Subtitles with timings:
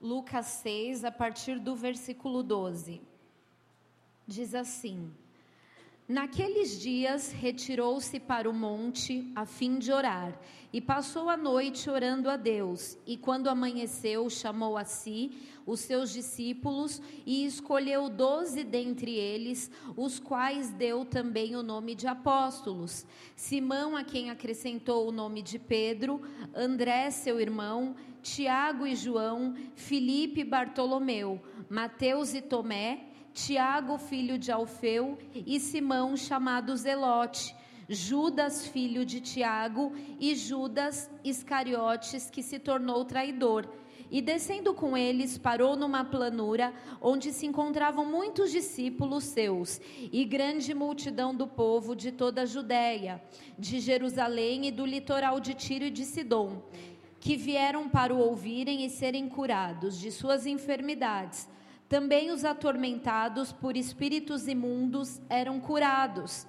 [0.00, 3.02] Lucas 6, a partir do versículo 12.
[4.26, 5.12] Diz assim:
[6.08, 10.36] Naqueles dias retirou-se para o monte a fim de orar,
[10.72, 12.96] e passou a noite orando a Deus.
[13.06, 15.32] E quando amanheceu, chamou a si
[15.66, 22.08] os seus discípulos e escolheu doze dentre eles, os quais deu também o nome de
[22.08, 26.20] apóstolos: Simão, a quem acrescentou o nome de Pedro,
[26.54, 34.50] André, seu irmão, Tiago e João, Filipe e Bartolomeu, Mateus e Tomé Tiago, filho de
[34.50, 37.54] Alfeu, e Simão, chamado Zelote,
[37.88, 43.68] Judas, filho de Tiago, e Judas Iscariotes, que se tornou traidor.
[44.10, 50.74] E descendo com eles, parou numa planura onde se encontravam muitos discípulos seus e grande
[50.74, 53.22] multidão do povo de toda a Judéia,
[53.56, 56.60] de Jerusalém e do litoral de Tiro e de Sidom,
[57.20, 61.46] que vieram para o ouvirem e serem curados de suas enfermidades.
[61.86, 66.46] Também os atormentados por espíritos imundos eram curados.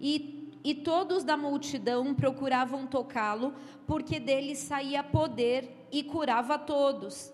[0.00, 3.52] E, e todos da multidão procuravam tocá-lo,
[3.86, 7.32] porque dele saía poder e curava todos.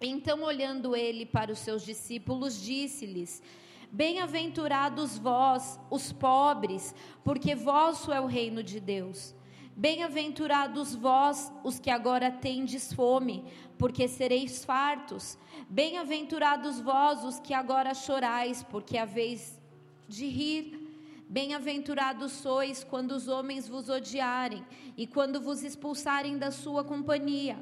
[0.00, 3.42] Então, olhando ele para os seus discípulos, disse-lhes:
[3.90, 9.34] Bem-aventurados vós, os pobres, porque vosso é o reino de Deus.
[9.82, 13.44] Bem-aventurados vós, os que agora tendes fome,
[13.76, 15.36] porque sereis fartos.
[15.68, 19.60] Bem-aventurados vós, os que agora chorais, porque haveis
[20.06, 20.78] de rir.
[21.28, 24.64] Bem-aventurados sois quando os homens vos odiarem
[24.96, 27.58] e quando vos expulsarem da sua companhia,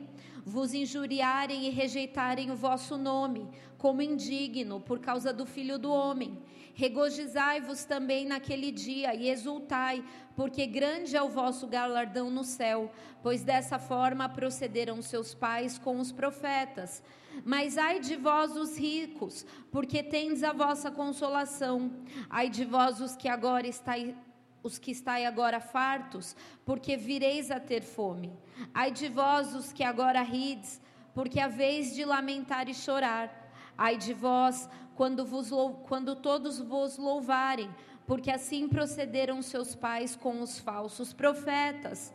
[0.51, 3.49] vos injuriarem e rejeitarem o vosso nome,
[3.79, 6.37] como indigno por causa do Filho do Homem.
[6.75, 12.91] Regozijai-vos também naquele dia e exultai, porque grande é o vosso galardão no céu,
[13.23, 17.01] pois dessa forma procederam seus pais com os profetas.
[17.45, 21.93] Mas ai de vós os ricos, porque tendes a vossa consolação.
[22.29, 24.15] Ai de vós os que agora estáis
[24.63, 28.33] os que estáis agora fartos, porque vireis a ter fome.
[28.75, 30.81] Ai de vós os que agora rides,
[31.15, 33.53] porque haveis de lamentar e chorar.
[33.77, 35.51] Ai de vós, quando, vos,
[35.85, 37.71] quando todos vos louvarem,
[38.07, 42.13] porque assim procederam seus pais com os falsos profetas.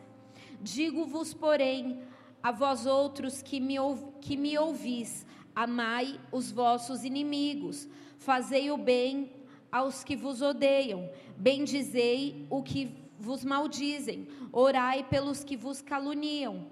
[0.62, 2.02] Digo-vos, porém,
[2.44, 3.78] a vós outros que me,
[4.22, 7.88] que me ouvis, amai os vossos inimigos,
[8.20, 9.32] fazei o bem
[9.76, 16.68] aos que vos odeiam, bendizei o que vos maldizem, orai pelos que vos caluniam.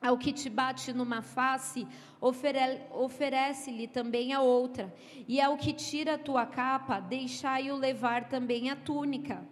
[0.00, 1.86] Ao que te bate numa face,
[2.20, 4.92] oferece-lhe também a outra,
[5.28, 9.46] e ao que tira a tua capa, deixai-o levar também a túnica.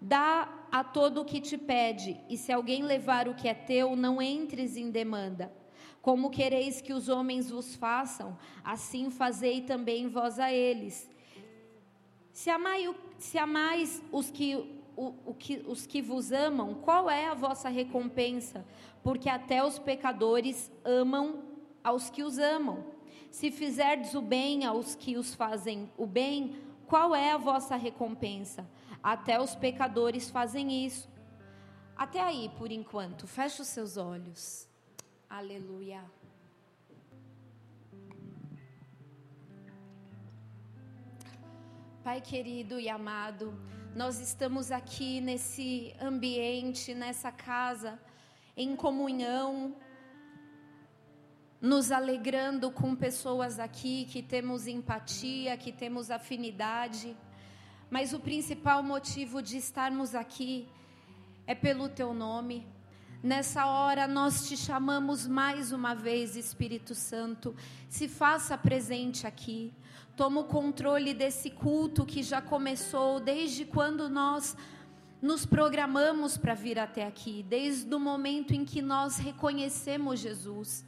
[0.00, 3.94] Dá a todo o que te pede, e se alguém levar o que é teu,
[3.94, 5.52] não entres em demanda.
[6.00, 11.12] Como quereis que os homens vos façam, assim fazei também vós a eles.
[12.32, 14.56] Se, amai, se amais os que,
[14.96, 18.64] o, o que, os que vos amam, qual é a vossa recompensa?
[19.02, 21.42] porque até os pecadores amam
[21.82, 22.84] aos que os amam.
[23.30, 26.56] Se fizerdes o bem aos que os fazem o bem,
[26.86, 28.66] qual é a vossa recompensa?
[29.02, 31.08] Até os pecadores fazem isso.
[31.96, 34.68] Até aí, por enquanto, feche os seus olhos.
[35.28, 36.02] Aleluia.
[42.04, 43.56] Pai querido e amado,
[43.94, 47.96] nós estamos aqui nesse ambiente, nessa casa
[48.56, 49.76] em comunhão,
[51.60, 57.16] nos alegrando com pessoas aqui que temos empatia, que temos afinidade.
[57.88, 60.68] Mas o principal motivo de estarmos aqui
[61.46, 62.66] é pelo teu nome.
[63.22, 67.54] Nessa hora nós te chamamos mais uma vez, Espírito Santo,
[67.88, 69.72] se faça presente aqui.
[70.16, 74.56] Toma o controle desse culto que já começou desde quando nós
[75.22, 80.84] nos programamos para vir até aqui, desde o momento em que nós reconhecemos Jesus.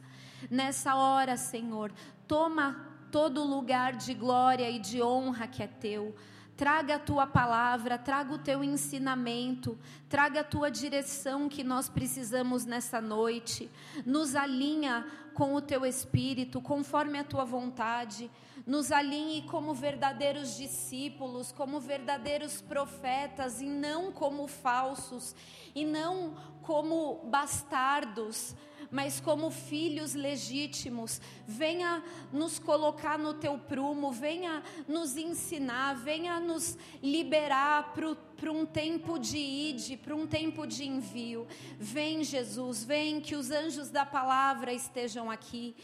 [0.51, 1.91] Nessa hora, Senhor,
[2.27, 6.13] toma todo lugar de glória e de honra que é teu.
[6.55, 9.77] Traga a tua palavra, traga o teu ensinamento,
[10.07, 13.69] traga a tua direção que nós precisamos nessa noite.
[14.05, 18.29] Nos alinha com o teu espírito, conforme a tua vontade
[18.65, 25.35] nos alinhe como verdadeiros discípulos, como verdadeiros profetas e não como falsos,
[25.75, 28.55] e não como bastardos,
[28.89, 31.21] mas como filhos legítimos.
[31.47, 32.03] Venha
[32.33, 39.37] nos colocar no teu prumo, venha nos ensinar, venha nos liberar para um tempo de
[39.37, 41.47] ide, para um tempo de envio.
[41.77, 45.75] Vem, Jesus, vem que os anjos da palavra estejam aqui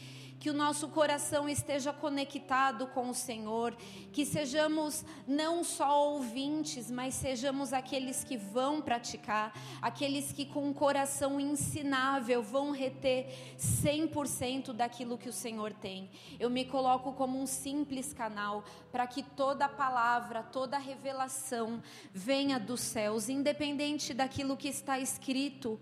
[0.42, 3.76] que o nosso coração esteja conectado com o Senhor,
[4.12, 10.72] que sejamos não só ouvintes, mas sejamos aqueles que vão praticar, aqueles que com um
[10.72, 16.10] coração ensinável vão reter 100% daquilo que o Senhor tem.
[16.40, 21.80] Eu me coloco como um simples canal para que toda palavra, toda revelação
[22.12, 25.78] venha dos céus, independente daquilo que está escrito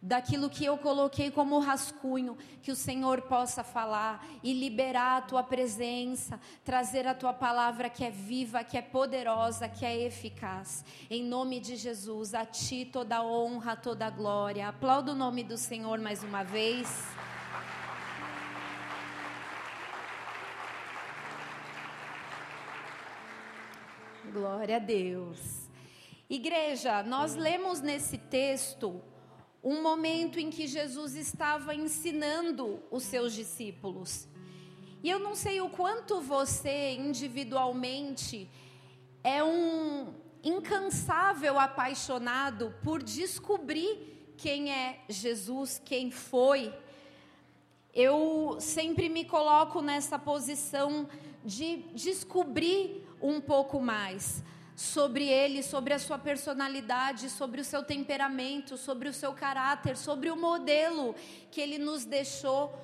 [0.00, 5.42] daquilo que eu coloquei como rascunho, que o Senhor possa falar e liberar a tua
[5.42, 10.84] presença, trazer a tua palavra que é viva, que é poderosa, que é eficaz.
[11.10, 14.68] Em nome de Jesus, a ti toda honra, toda glória.
[14.68, 16.88] Aplauda o nome do Senhor mais uma vez.
[24.32, 25.66] Glória a Deus.
[26.28, 29.00] Igreja, nós lemos nesse texto
[29.68, 34.28] um momento em que Jesus estava ensinando os seus discípulos.
[35.02, 38.48] E eu não sei o quanto você individualmente
[39.24, 40.14] é um
[40.44, 46.72] incansável apaixonado por descobrir quem é Jesus, quem foi.
[47.92, 51.08] Eu sempre me coloco nessa posição
[51.44, 54.44] de descobrir um pouco mais
[54.76, 60.30] sobre ele, sobre a sua personalidade, sobre o seu temperamento, sobre o seu caráter, sobre
[60.30, 61.14] o modelo
[61.50, 62.78] que ele nos deixou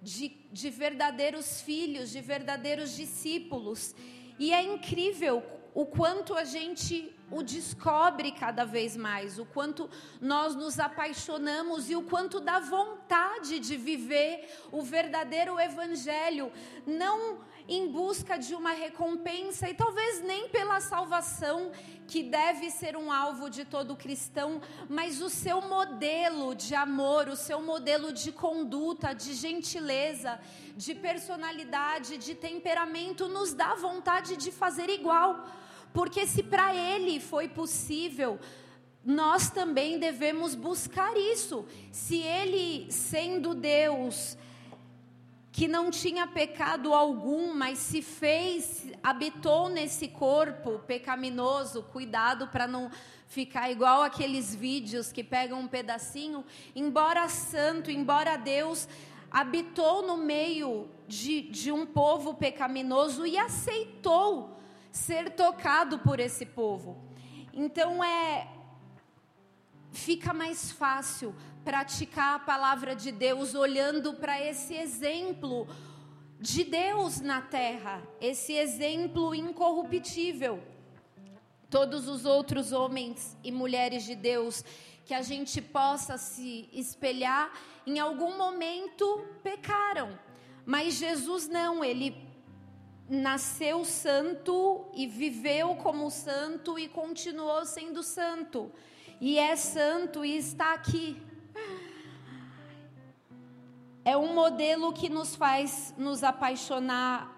[0.00, 3.92] de, de verdadeiros filhos, de verdadeiros discípulos.
[4.38, 5.42] E é incrível
[5.74, 9.88] o quanto a gente o descobre cada vez mais, o quanto
[10.20, 16.52] nós nos apaixonamos e o quanto dá vontade de viver o verdadeiro evangelho,
[16.86, 21.72] não em busca de uma recompensa e talvez nem pela salvação,
[22.06, 27.36] que deve ser um alvo de todo cristão, mas o seu modelo de amor, o
[27.36, 30.38] seu modelo de conduta, de gentileza,
[30.76, 35.46] de personalidade, de temperamento, nos dá vontade de fazer igual.
[35.92, 38.38] Porque se para ele foi possível,
[39.04, 41.66] nós também devemos buscar isso.
[41.90, 44.36] Se ele, sendo Deus,
[45.52, 52.90] que não tinha pecado algum, mas se fez, habitou nesse corpo pecaminoso, cuidado para não
[53.28, 56.42] ficar igual aqueles vídeos que pegam um pedacinho,
[56.74, 58.88] embora santo, embora Deus
[59.30, 64.58] habitou no meio de, de um povo pecaminoso e aceitou
[64.90, 66.96] ser tocado por esse povo.
[67.52, 68.48] Então é
[69.90, 71.34] fica mais fácil
[71.64, 75.66] praticar a palavra de Deus olhando para esse exemplo
[76.40, 80.62] de Deus na terra, esse exemplo incorruptível.
[81.70, 84.64] Todos os outros homens e mulheres de Deus
[85.06, 87.52] que a gente possa se espelhar,
[87.86, 90.18] em algum momento pecaram.
[90.66, 92.16] Mas Jesus não, ele
[93.08, 98.70] nasceu santo e viveu como santo e continuou sendo santo.
[99.20, 101.20] E é santo e está aqui
[104.04, 107.30] é um modelo que nos faz nos apaixonar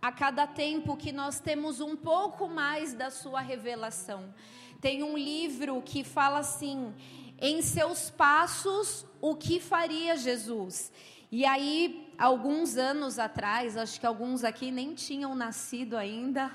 [0.00, 4.32] a cada tempo que nós temos um pouco mais da sua revelação.
[4.80, 6.94] Tem um livro que fala assim:
[7.38, 10.90] em seus passos, o que faria Jesus?
[11.30, 16.50] E aí, alguns anos atrás, acho que alguns aqui nem tinham nascido ainda,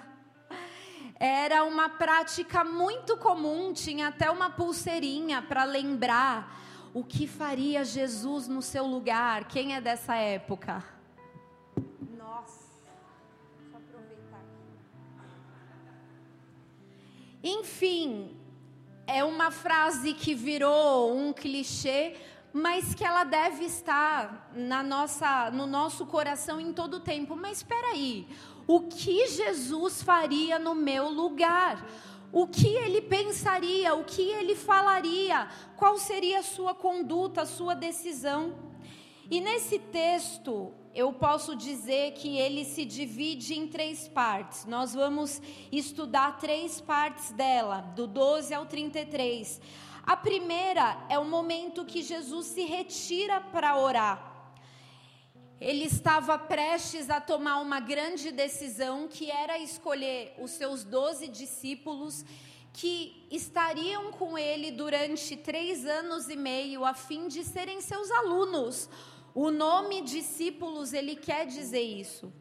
[1.19, 6.60] era uma prática muito comum, tinha até uma pulseirinha para lembrar
[6.93, 9.45] o que faria Jesus no seu lugar?
[9.47, 10.83] Quem é dessa época?
[12.17, 12.65] Nossa,
[13.57, 15.29] deixa eu aproveitar aqui.
[17.43, 18.35] Enfim,
[19.07, 22.15] é uma frase que virou um clichê,
[22.53, 27.35] mas que ela deve estar na nossa, no nosso coração em todo o tempo.
[27.35, 28.27] Mas espera aí,
[28.67, 31.85] o que Jesus faria no meu lugar?
[32.31, 37.73] O que ele pensaria, o que ele falaria, qual seria a sua conduta, a sua
[37.73, 38.55] decisão.
[39.29, 44.65] E nesse texto, eu posso dizer que ele se divide em três partes.
[44.65, 49.61] Nós vamos estudar três partes dela, do 12 ao 33.
[50.03, 54.30] A primeira é o momento que Jesus se retira para orar.
[55.61, 62.25] Ele estava prestes a tomar uma grande decisão, que era escolher os seus doze discípulos,
[62.73, 68.89] que estariam com ele durante três anos e meio, a fim de serem seus alunos.
[69.35, 72.33] O nome discípulos, ele quer dizer isso.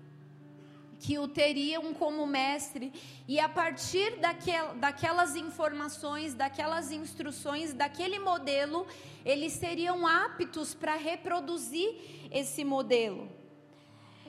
[1.00, 2.92] Que o teriam como mestre,
[3.26, 8.86] e a partir daquel, daquelas informações, daquelas instruções, daquele modelo,
[9.24, 13.28] eles seriam aptos para reproduzir esse modelo.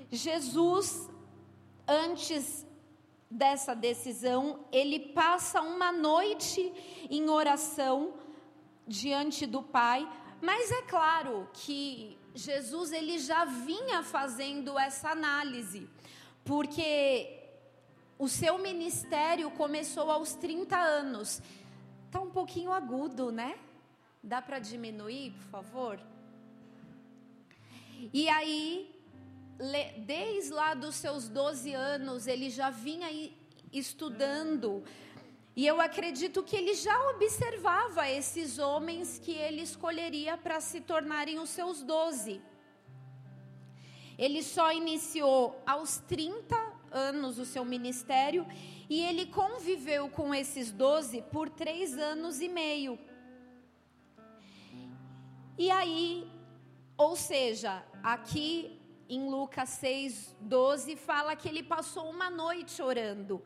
[0.10, 1.10] Jesus,
[1.88, 2.66] antes
[3.30, 6.74] dessa decisão, ele passa uma noite
[7.10, 8.14] em oração
[8.88, 10.08] diante do Pai,
[10.42, 15.90] mas é claro que Jesus ele já vinha fazendo essa análise,
[16.44, 17.40] porque
[18.18, 21.42] o seu ministério começou aos 30 anos.
[22.10, 23.58] Tá um pouquinho agudo, né?
[24.24, 26.00] Dá para diminuir, por favor?
[28.14, 28.92] E aí
[30.06, 33.08] desde lá dos seus 12 anos, ele já vinha
[33.72, 34.84] estudando.
[35.56, 41.40] E eu acredito que ele já observava esses homens que ele escolheria para se tornarem
[41.40, 42.42] os seus doze.
[44.26, 46.56] Ele só iniciou aos 30
[46.92, 48.46] anos o seu ministério
[48.88, 53.00] e ele conviveu com esses doze por três anos e meio.
[55.58, 56.30] E aí,
[56.96, 63.42] ou seja, aqui em Lucas 6, 12, fala que ele passou uma noite orando.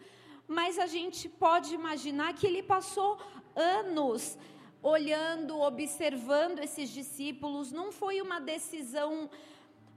[0.46, 3.18] Mas a gente pode imaginar que ele passou
[3.56, 4.38] anos
[4.84, 7.72] olhando, observando esses discípulos.
[7.72, 9.30] Não foi uma decisão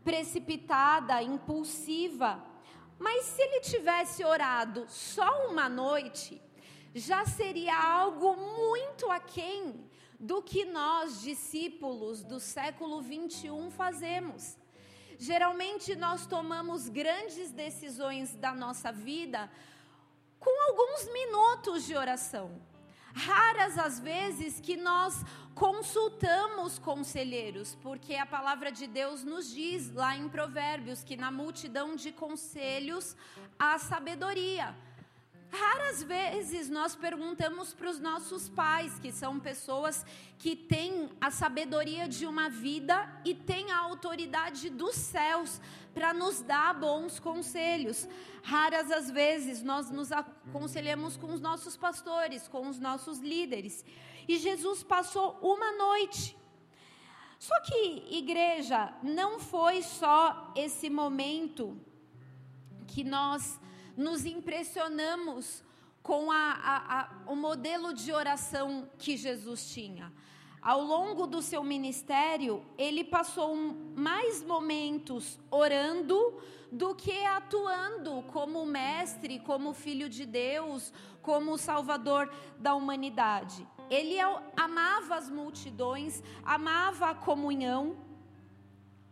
[0.05, 2.43] precipitada, impulsiva.
[2.99, 6.41] Mas se ele tivesse orado só uma noite,
[6.95, 9.89] já seria algo muito aquém
[10.19, 14.59] do que nós, discípulos do século 21, fazemos.
[15.19, 19.51] Geralmente nós tomamos grandes decisões da nossa vida
[20.39, 22.61] com alguns minutos de oração.
[23.15, 25.25] Raras as vezes que nós
[25.55, 31.97] consultamos conselheiros, porque a palavra de Deus nos diz lá em Provérbios que na multidão
[31.97, 33.17] de conselhos
[33.59, 34.75] há sabedoria.
[35.51, 40.05] Raras vezes nós perguntamos para os nossos pais, que são pessoas
[40.39, 45.61] que têm a sabedoria de uma vida e têm a autoridade dos céus
[45.95, 48.07] para nos dar bons conselhos.
[48.43, 53.85] Raras as vezes nós nos aconselhamos com os nossos pastores, com os nossos líderes.
[54.29, 56.37] E Jesus passou uma noite.
[57.39, 61.81] Só que, igreja, não foi só esse momento
[62.87, 63.59] que nós
[63.99, 65.65] nos impressionamos
[66.03, 70.13] com a, a, a, o modelo de oração que Jesus tinha.
[70.63, 73.57] Ao longo do seu ministério, ele passou
[73.97, 76.41] mais momentos orando
[76.71, 83.67] do que atuando como mestre, como filho de Deus, como salvador da humanidade.
[83.91, 84.17] Ele
[84.57, 87.97] amava as multidões, amava a comunhão,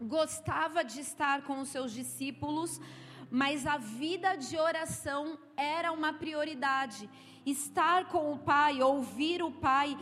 [0.01, 2.81] gostava de estar com os seus discípulos,
[3.31, 7.09] mas a vida de oração era uma prioridade.
[7.45, 9.97] Estar com o Pai, ouvir o Pai,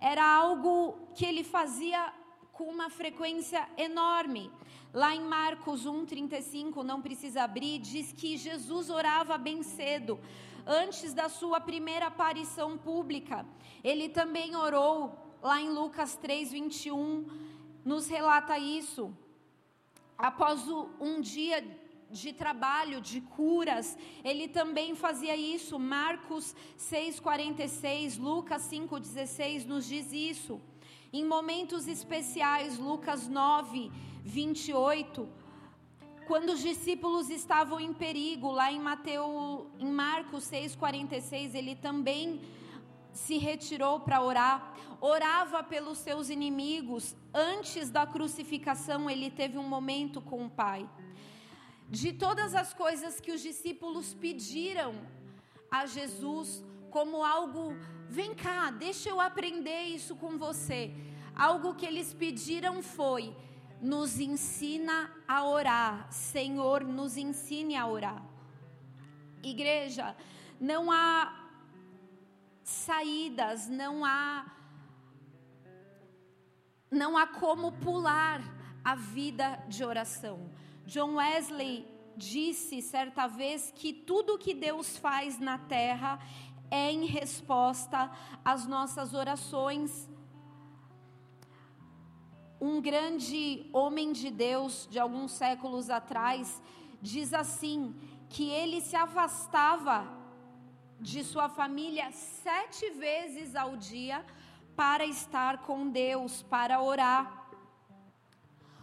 [0.00, 2.12] era algo que ele fazia
[2.52, 4.50] com uma frequência enorme.
[4.92, 10.18] Lá em Marcos 1:35, não precisa abrir, diz que Jesus orava bem cedo,
[10.66, 13.46] antes da sua primeira aparição pública.
[13.84, 17.26] Ele também orou lá em Lucas 3:21,
[17.84, 19.14] nos relata isso.
[20.16, 20.66] Após
[21.00, 21.64] um dia
[22.10, 23.96] de trabalho, de curas.
[24.24, 25.78] Ele também fazia isso.
[25.78, 30.60] Marcos 6:46, Lucas 5:16 nos diz isso.
[31.12, 33.90] Em momentos especiais, Lucas 9,
[34.22, 35.28] 28,
[36.26, 42.40] quando os discípulos estavam em perigo, lá em Mateus, em Marcos 6:46, ele também
[43.12, 47.16] se retirou para orar, orava pelos seus inimigos.
[47.32, 50.88] Antes da crucificação, ele teve um momento com o Pai
[51.88, 54.94] de todas as coisas que os discípulos pediram
[55.70, 57.74] a Jesus como algo,
[58.08, 60.94] vem cá, deixa eu aprender isso com você.
[61.34, 63.34] Algo que eles pediram foi:
[63.80, 68.22] nos ensina a orar, Senhor, nos ensine a orar.
[69.42, 70.16] Igreja,
[70.60, 71.48] não há
[72.62, 74.54] saídas, não há
[76.90, 78.40] não há como pular
[78.82, 80.50] a vida de oração.
[80.88, 86.18] John Wesley disse certa vez que tudo que Deus faz na terra
[86.70, 88.10] é em resposta
[88.42, 90.08] às nossas orações.
[92.58, 96.62] Um grande homem de Deus de alguns séculos atrás
[97.02, 97.94] diz assim:
[98.30, 100.06] que ele se afastava
[100.98, 104.24] de sua família sete vezes ao dia
[104.74, 107.37] para estar com Deus, para orar.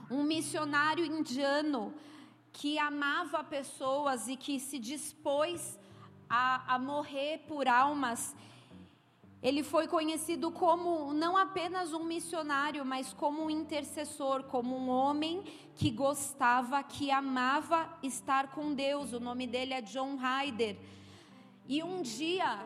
[0.09, 1.93] Um missionário indiano
[2.53, 5.77] que amava pessoas e que se dispôs
[6.29, 8.35] a, a morrer por almas.
[9.41, 15.43] Ele foi conhecido como não apenas um missionário, mas como um intercessor, como um homem
[15.75, 19.13] que gostava, que amava estar com Deus.
[19.13, 20.77] O nome dele é John Ryder.
[21.67, 22.59] E um dia,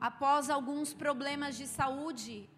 [0.00, 2.48] após alguns problemas de saúde,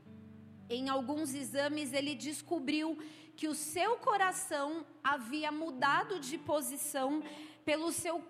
[0.69, 2.99] em alguns exames, ele descobriu
[3.37, 7.23] que o seu coração havia mudado de posição
[7.65, 8.25] pelo seu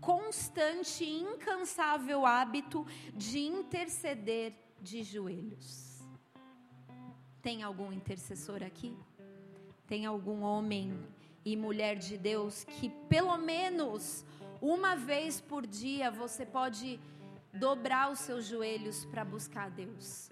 [0.00, 6.02] constante e incansável hábito de interceder de joelhos.
[7.40, 8.96] Tem algum intercessor aqui?
[9.86, 10.96] Tem algum homem
[11.44, 14.24] e mulher de Deus que pelo menos
[14.60, 17.00] uma vez por dia você pode
[17.52, 20.30] dobrar os seus joelhos para buscar Deus?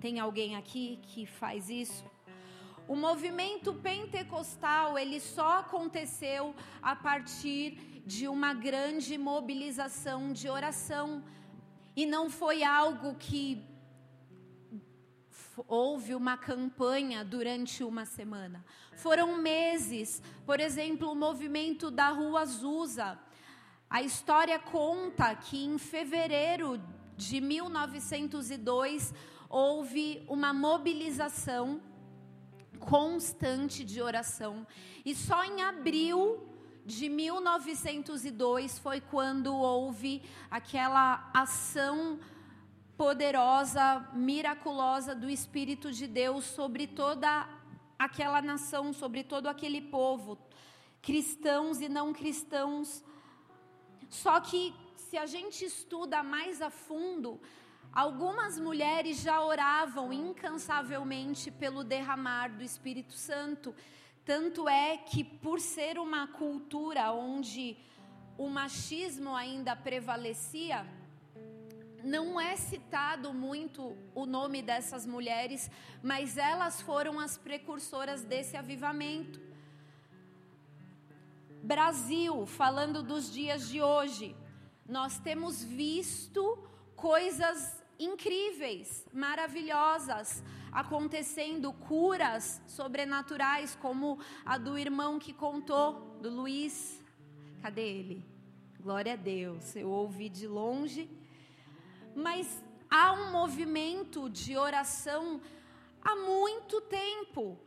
[0.00, 2.04] Tem alguém aqui que faz isso?
[2.90, 11.22] O movimento pentecostal, ele só aconteceu a partir de uma grande mobilização de oração.
[11.94, 13.64] E não foi algo que
[15.68, 18.64] houve uma campanha durante uma semana.
[18.96, 20.20] Foram meses.
[20.44, 23.16] Por exemplo, o movimento da Rua Azusa.
[23.88, 26.82] A história conta que em fevereiro
[27.16, 29.14] de 1902
[29.48, 31.80] houve uma mobilização
[32.80, 34.66] constante de oração.
[35.04, 36.48] E só em abril
[36.84, 42.18] de 1902 foi quando houve aquela ação
[42.96, 47.48] poderosa, miraculosa do Espírito de Deus sobre toda
[47.98, 50.38] aquela nação, sobre todo aquele povo,
[51.00, 53.04] cristãos e não cristãos.
[54.08, 57.40] Só que se a gente estuda mais a fundo,
[57.92, 63.74] Algumas mulheres já oravam incansavelmente pelo derramar do Espírito Santo.
[64.24, 67.76] Tanto é que, por ser uma cultura onde
[68.38, 70.86] o machismo ainda prevalecia,
[72.04, 75.68] não é citado muito o nome dessas mulheres,
[76.00, 79.40] mas elas foram as precursoras desse avivamento.
[81.62, 84.34] Brasil, falando dos dias de hoje,
[84.86, 86.56] nós temos visto
[86.96, 97.00] coisas incríveis, maravilhosas, acontecendo curas sobrenaturais, como a do irmão que contou, do Luiz.
[97.60, 98.26] Cadê ele?
[98.80, 101.10] Glória a Deus, eu ouvi de longe.
[102.14, 105.40] Mas há um movimento de oração
[106.02, 107.58] há muito tempo.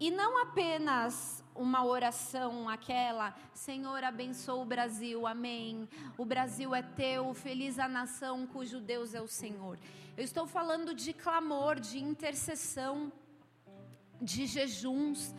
[0.00, 5.88] E não apenas uma oração, aquela, Senhor, abençoa o Brasil, amém.
[6.16, 9.76] O Brasil é teu, feliz a nação cujo Deus é o Senhor.
[10.16, 13.12] Eu estou falando de clamor, de intercessão,
[14.22, 15.34] de jejuns,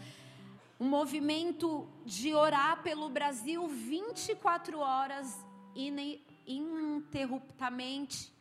[0.78, 5.38] um movimento de orar pelo Brasil 24 horas
[6.46, 8.34] ininterruptamente.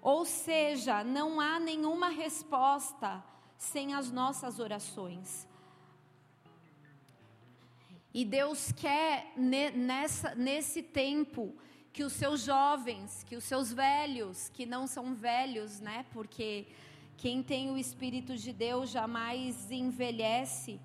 [0.00, 3.22] Ou seja, não há nenhuma resposta
[3.58, 5.46] sem as nossas orações.
[8.12, 11.54] E Deus quer nessa, nesse tempo
[11.92, 16.06] que os seus jovens, que os seus velhos, que não são velhos, né?
[16.12, 16.66] Porque
[17.16, 20.80] quem tem o Espírito de Deus jamais envelhece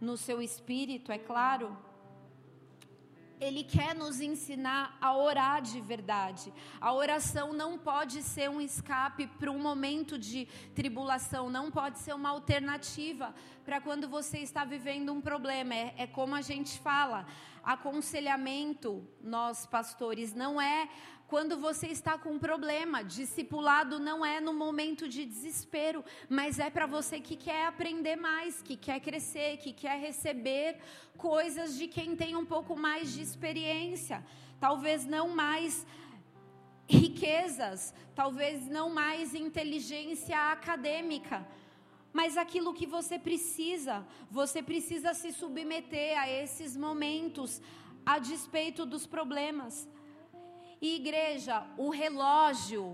[0.00, 1.76] no seu espírito, é claro.
[3.40, 6.52] Ele quer nos ensinar a orar de verdade.
[6.80, 12.14] A oração não pode ser um escape para um momento de tribulação, não pode ser
[12.14, 13.32] uma alternativa
[13.68, 15.74] para quando você está vivendo um problema.
[15.74, 17.26] É, é como a gente fala,
[17.62, 20.88] aconselhamento, nós pastores, não é
[21.26, 23.04] quando você está com um problema.
[23.04, 28.62] Discipulado não é no momento de desespero, mas é para você que quer aprender mais,
[28.62, 30.78] que quer crescer, que quer receber
[31.18, 34.24] coisas de quem tem um pouco mais de experiência.
[34.58, 35.86] Talvez não mais
[36.88, 41.46] riquezas, talvez não mais inteligência acadêmica,
[42.18, 47.62] mas aquilo que você precisa, você precisa se submeter a esses momentos,
[48.04, 49.88] a despeito dos problemas.
[50.80, 52.84] E igreja, o relógio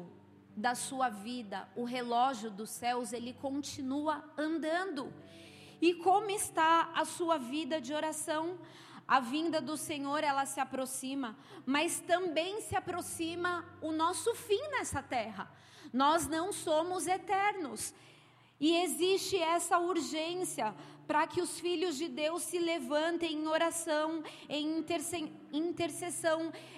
[0.55, 5.11] da sua vida, o relógio dos céus, ele continua andando.
[5.81, 8.59] E como está a sua vida de oração?
[9.09, 11.35] A vinda do Senhor, ela se aproxima,
[11.65, 15.51] mas também se aproxima o nosso fim nessa terra.
[15.95, 17.95] Nós não somos eternos.
[18.61, 20.75] E existe essa urgência
[21.07, 25.31] para que os filhos de Deus se levantem em oração, em intercessão,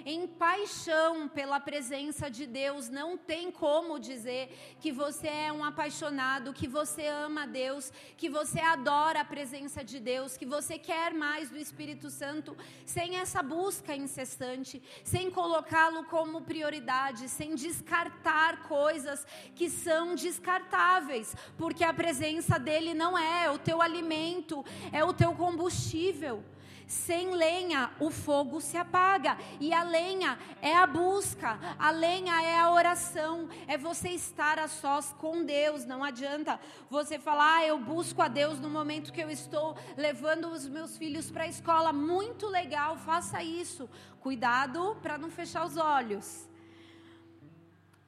[0.05, 2.89] em paixão pela presença de Deus.
[2.89, 8.61] Não tem como dizer que você é um apaixonado, que você ama Deus, que você
[8.61, 13.95] adora a presença de Deus, que você quer mais do Espírito Santo, sem essa busca
[13.95, 22.95] incessante, sem colocá-lo como prioridade, sem descartar coisas que são descartáveis, porque a presença dele
[22.95, 26.43] não é o teu alimento, é o teu combustível.
[26.87, 29.37] Sem lenha, o fogo se apaga.
[29.59, 34.69] E a lenha é a busca, a lenha é a oração, é você estar a
[34.69, 35.85] sós com Deus.
[35.85, 40.49] Não adianta você falar, ah, eu busco a Deus no momento que eu estou levando
[40.49, 41.93] os meus filhos para a escola.
[41.93, 43.91] Muito legal, faça isso.
[44.21, 46.49] Cuidado para não fechar os olhos.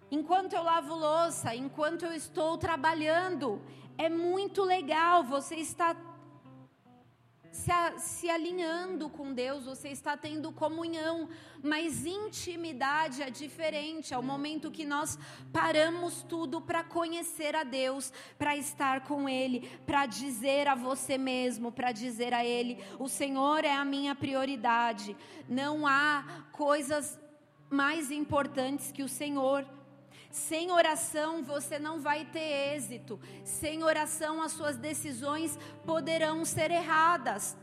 [0.08, 3.60] Enquanto eu lavo louça, enquanto eu estou trabalhando,
[3.98, 5.96] é muito legal, você está
[7.50, 11.28] se, a, se, alinhando com Deus, você está tendo comunhão,
[11.62, 14.14] mas intimidade é diferente.
[14.14, 15.18] É o momento que nós
[15.52, 21.72] paramos tudo para conhecer a Deus, para estar com Ele, para dizer a você mesmo,
[21.72, 25.16] para dizer a Ele: o Senhor é a minha prioridade.
[25.48, 27.18] Não há coisas
[27.70, 29.66] mais importantes que o Senhor.
[30.46, 33.18] Sem oração você não vai ter êxito.
[33.44, 37.56] Sem oração as suas decisões poderão ser erradas.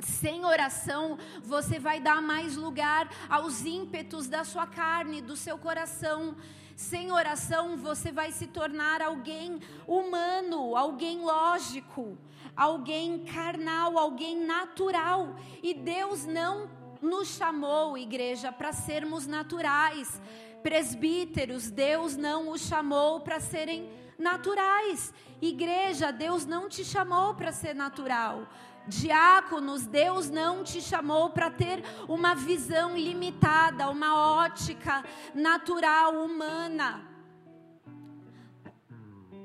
[0.00, 6.36] Sem oração, você vai dar mais lugar aos ímpetos da sua carne, do seu coração.
[6.76, 12.18] Sem oração, você vai se tornar alguém humano, alguém lógico,
[12.56, 15.36] alguém carnal, alguém natural.
[15.62, 16.68] E Deus não
[17.00, 20.20] nos chamou, igreja, para sermos naturais
[20.68, 25.14] Presbíteros, Deus não os chamou para serem naturais.
[25.40, 28.46] Igreja, Deus não te chamou para ser natural.
[28.86, 35.02] Diáconos, Deus não te chamou para ter uma visão limitada, uma ótica
[35.34, 37.02] natural, humana.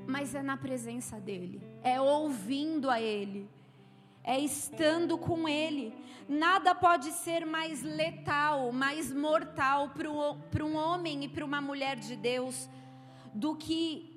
[0.06, 3.50] Mas é na presença dEle, é ouvindo a Ele,
[4.24, 5.94] é estando com Ele.
[6.28, 12.16] Nada pode ser mais letal, mais mortal para um homem e para uma mulher de
[12.16, 12.70] Deus
[13.34, 14.13] do que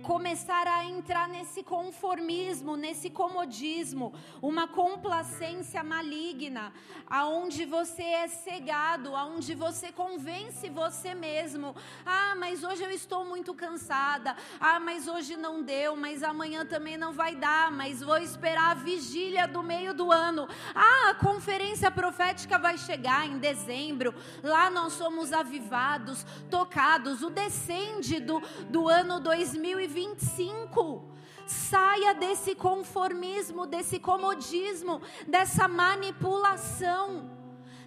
[0.00, 6.72] começar a entrar nesse conformismo, nesse comodismo, uma complacência maligna,
[7.08, 11.76] aonde você é cegado, aonde você convence você mesmo.
[12.04, 14.34] Ah, mas hoje eu estou muito cansada.
[14.58, 18.74] Ah, mas hoje não deu, mas amanhã também não vai dar, mas vou esperar a
[18.74, 20.48] vigília do meio do ano.
[20.74, 24.14] Ah, a conferência profética vai chegar em dezembro.
[24.42, 27.22] Lá nós somos avivados, tocados.
[27.22, 31.10] O descende do, do ano 2020 25.
[31.46, 37.30] Saia desse conformismo, desse comodismo, dessa manipulação.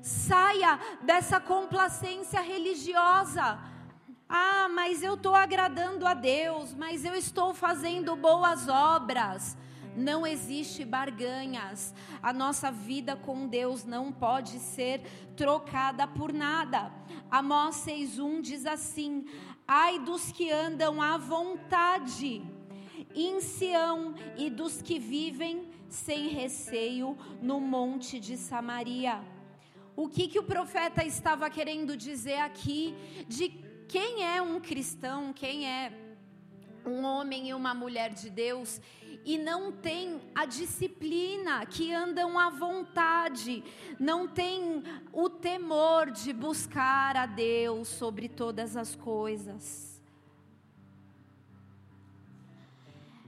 [0.02, 3.60] Saia dessa complacência religiosa.
[4.28, 9.56] Ah, mas eu estou agradando a Deus, mas eu estou fazendo boas obras.
[9.96, 11.94] Não existe barganhas.
[12.22, 15.02] A nossa vida com Deus não pode ser
[15.38, 16.92] trocada por nada.
[17.30, 19.26] Amós 6:1 diz assim:
[19.68, 22.42] Ai dos que andam à vontade
[23.16, 29.24] em Sião e dos que vivem sem receio no monte de Samaria.
[29.96, 32.94] O que, que o profeta estava querendo dizer aqui
[33.28, 33.50] de
[33.88, 35.94] quem é um cristão, quem é
[36.86, 38.82] um homem e uma mulher de Deus
[39.26, 43.64] e não tem a disciplina, que andam à vontade,
[44.00, 50.02] não tem o temor de buscar a Deus sobre todas as coisas.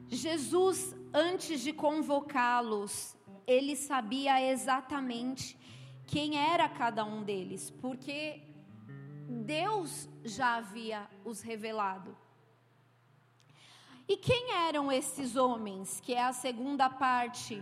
[0.08, 3.15] Jesus, antes de convocá-los,
[3.47, 5.58] ele sabia exatamente
[6.05, 8.41] quem era cada um deles, porque
[9.27, 12.24] Deus já havia os revelado.
[14.08, 16.00] E quem eram esses homens?
[16.00, 17.62] Que é a segunda parte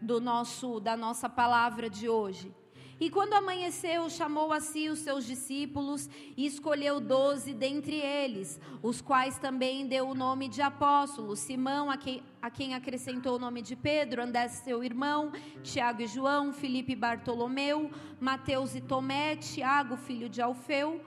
[0.00, 2.54] do nosso da nossa palavra de hoje.
[3.00, 9.00] E quando amanheceu, chamou a si os seus discípulos e escolheu doze dentre eles, os
[9.00, 13.62] quais também deu o nome de apóstolos: Simão, a quem, a quem acrescentou o nome
[13.62, 17.90] de Pedro, André, seu irmão, Tiago e João, Filipe e Bartolomeu,
[18.20, 21.00] Mateus e Tomé, Tiago, filho de Alfeu.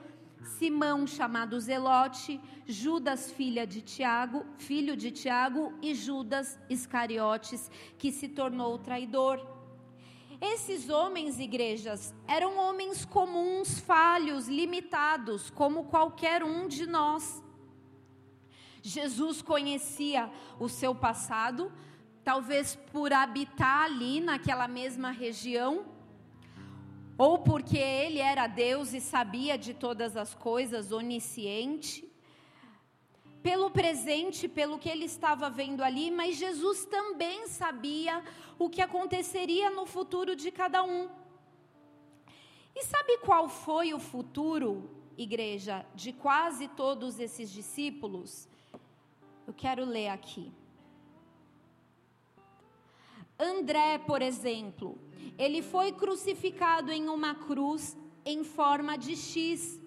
[0.46, 8.28] Simão, chamado Zelote, Judas, filha de Tiago, filho de Tiago, e Judas Iscariotes, que se
[8.28, 9.44] tornou traidor.
[10.40, 17.42] Esses homens, igrejas, eram homens comuns, falhos, limitados, como qualquer um de nós.
[18.82, 20.30] Jesus conhecia
[20.60, 21.72] o seu passado,
[22.22, 25.95] talvez por habitar ali naquela mesma região,
[27.18, 32.06] ou porque ele era Deus e sabia de todas as coisas, onisciente,
[33.42, 38.22] pelo presente, pelo que ele estava vendo ali, mas Jesus também sabia
[38.58, 41.08] o que aconteceria no futuro de cada um.
[42.74, 48.48] E sabe qual foi o futuro, igreja, de quase todos esses discípulos?
[49.46, 50.52] Eu quero ler aqui.
[53.38, 54.98] André, por exemplo,
[55.36, 59.80] ele foi crucificado em uma cruz em forma de X.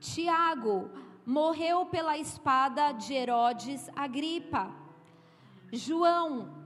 [0.00, 0.90] Tiago
[1.24, 4.74] morreu pela espada de Herodes Agripa.
[5.72, 6.62] João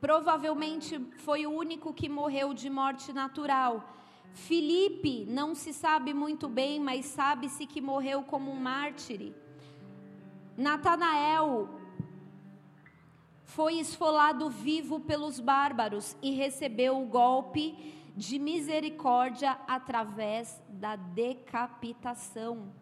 [0.00, 3.88] provavelmente foi o único que morreu de morte natural.
[4.32, 9.32] Filipe não se sabe muito bem, mas sabe-se que morreu como um mártir.
[10.56, 11.68] Natanael
[13.54, 22.72] foi esfolado vivo pelos bárbaros e recebeu o golpe de misericórdia através da decapitação.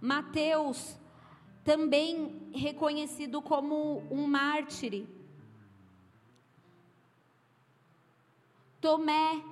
[0.00, 0.98] Mateus,
[1.62, 5.06] também reconhecido como um mártir.
[8.80, 9.44] Tomé,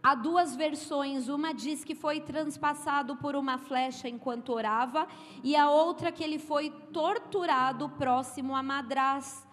[0.00, 1.28] há duas versões.
[1.28, 5.08] Uma diz que foi transpassado por uma flecha enquanto orava,
[5.42, 9.44] e a outra que ele foi torturado próximo a Madrás.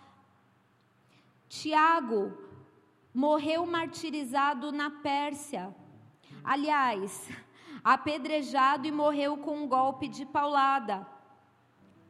[1.62, 2.36] Tiago
[3.14, 5.74] morreu martirizado na Pérsia.
[6.44, 7.30] Aliás,
[7.84, 11.08] apedrejado e morreu com um golpe de paulada.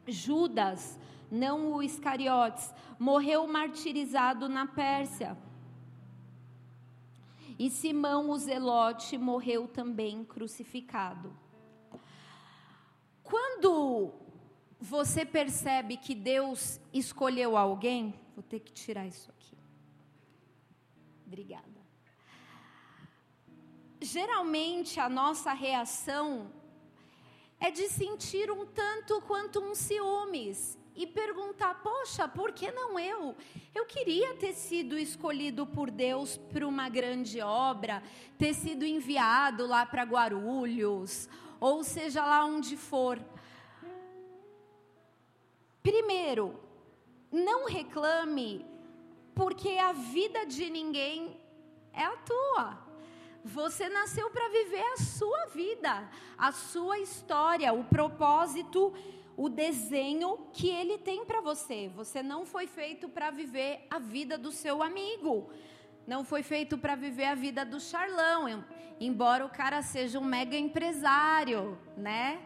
[0.06, 0.98] Judas,
[1.30, 5.36] não o Iscariotes, morreu martirizado na Pérsia.
[7.58, 11.30] E Simão o Zelote morreu também crucificado.
[13.22, 14.10] Quando
[14.80, 19.33] você percebe que Deus escolheu alguém, vou ter que tirar isso.
[21.34, 21.84] Obrigada.
[24.00, 26.48] Geralmente a nossa reação
[27.58, 33.34] é de sentir um tanto quanto um ciúmes e perguntar: poxa, por que não eu?
[33.74, 38.00] Eu queria ter sido escolhido por Deus para uma grande obra,
[38.38, 43.18] ter sido enviado lá para Guarulhos, ou seja lá onde for.
[45.82, 46.60] Primeiro,
[47.32, 48.64] não reclame,
[49.34, 51.40] porque a vida de ninguém
[51.92, 52.84] é a tua.
[53.44, 58.94] Você nasceu para viver a sua vida, a sua história, o propósito,
[59.36, 61.90] o desenho que ele tem para você.
[61.94, 65.50] Você não foi feito para viver a vida do seu amigo.
[66.06, 68.64] Não foi feito para viver a vida do Charlão,
[69.00, 72.40] embora o cara seja um mega empresário, né?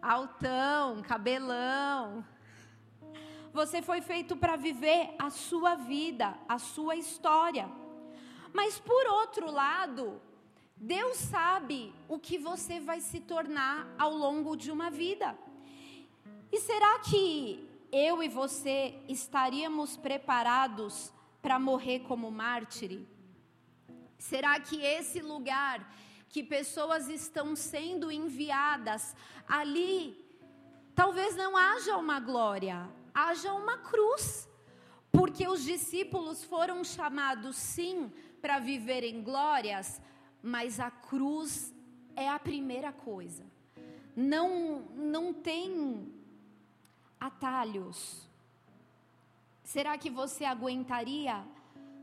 [0.00, 2.24] Altão, cabelão,
[3.52, 7.68] você foi feito para viver a sua vida, a sua história.
[8.52, 10.20] Mas por outro lado,
[10.76, 15.36] Deus sabe o que você vai se tornar ao longo de uma vida.
[16.52, 23.00] E será que eu e você estaríamos preparados para morrer como mártir?
[24.18, 25.94] Será que esse lugar
[26.28, 30.16] que pessoas estão sendo enviadas ali,
[30.94, 32.88] talvez não haja uma glória,
[33.26, 34.48] haja uma cruz.
[35.10, 40.00] Porque os discípulos foram chamados, sim, para viver em glórias,
[40.42, 41.74] mas a cruz
[42.14, 43.44] é a primeira coisa.
[44.14, 46.12] Não, não tem
[47.18, 48.28] atalhos.
[49.64, 51.44] Será que você aguentaria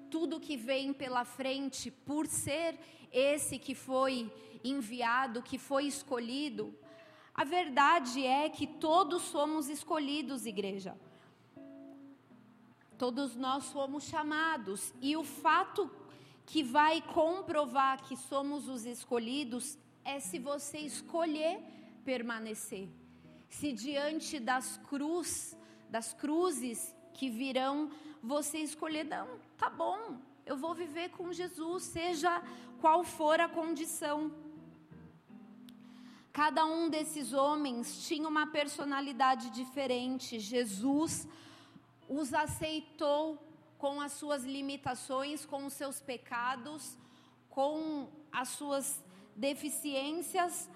[0.09, 2.77] tudo que vem pela frente por ser
[3.11, 4.31] esse que foi
[4.63, 6.73] enviado, que foi escolhido?
[7.33, 10.97] A verdade é que todos somos escolhidos, igreja.
[12.97, 15.91] Todos nós somos chamados, e o fato
[16.45, 21.59] que vai comprovar que somos os escolhidos é se você escolher
[22.05, 22.87] permanecer.
[23.49, 25.57] Se diante das cruz,
[25.89, 27.89] das cruzes que virão,
[28.21, 29.27] você escolher, não,
[29.57, 32.41] tá bom, eu vou viver com Jesus, seja
[32.79, 34.31] qual for a condição.
[36.31, 40.39] Cada um desses homens tinha uma personalidade diferente.
[40.39, 41.27] Jesus
[42.07, 43.41] os aceitou
[43.77, 46.97] com as suas limitações, com os seus pecados,
[47.49, 49.03] com as suas
[49.35, 50.69] deficiências,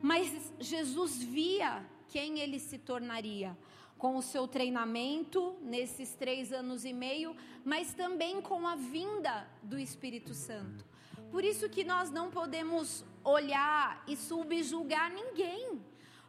[0.00, 3.56] mas Jesus via quem ele se tornaria
[3.98, 9.78] com o seu treinamento nesses três anos e meio, mas também com a vinda do
[9.78, 10.84] Espírito Santo.
[11.30, 15.82] Por isso que nós não podemos olhar e subjugar ninguém,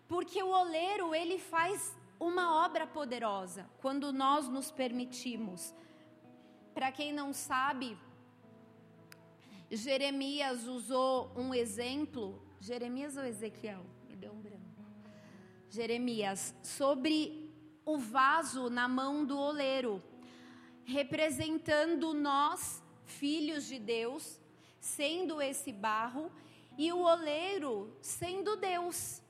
[0.08, 5.74] porque o oleiro ele faz uma obra poderosa quando nós nos permitimos.
[6.74, 7.98] Para quem não sabe,
[9.72, 13.86] Jeremias usou um exemplo, Jeremias ou Ezequiel?
[14.08, 14.60] Me deu um branco.
[15.70, 17.50] Jeremias, sobre
[17.86, 20.02] o vaso na mão do oleiro,
[20.84, 24.40] representando nós, filhos de Deus,
[24.80, 26.32] sendo esse barro,
[26.78, 29.22] e o oleiro sendo Deus.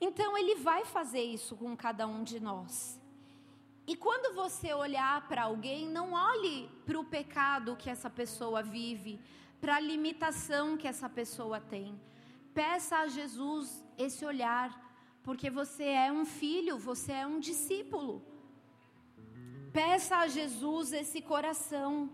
[0.00, 3.00] Então ele vai fazer isso com cada um de nós.
[3.86, 9.18] E quando você olhar para alguém, não olhe para o pecado que essa pessoa vive,
[9.60, 11.98] para a limitação que essa pessoa tem.
[12.52, 14.68] Peça a Jesus esse olhar,
[15.22, 18.22] porque você é um filho, você é um discípulo.
[19.72, 22.10] Peça a Jesus esse coração.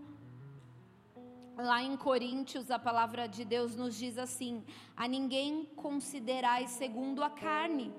[1.57, 4.65] Lá em Coríntios, a palavra de Deus nos diz assim:
[4.97, 7.95] a ninguém considerai segundo a carne,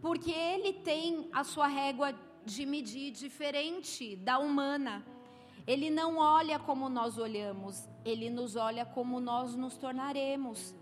[0.00, 2.12] porque ele tem a sua régua
[2.44, 5.06] de medir diferente da humana.
[5.64, 10.74] Ele não olha como nós olhamos, ele nos olha como nós nos tornaremos.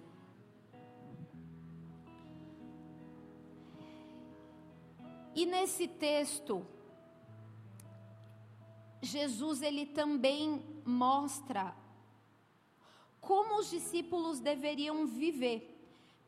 [5.35, 6.67] E nesse texto,
[9.03, 11.75] Jesus ele também mostra
[13.21, 15.77] como os discípulos deveriam viver.